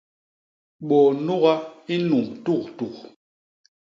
Bôô 0.87 1.07
nuga 1.25 1.53
i 1.93 1.95
nnumb 1.99 2.29
tuktuk. 2.43 2.95